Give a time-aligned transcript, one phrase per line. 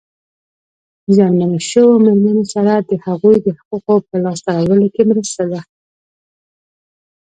[1.13, 5.61] زیانمنو شویو مېرمنو سره د هغوی د حقوقو په لاسته راوړلو کې مرسته ده.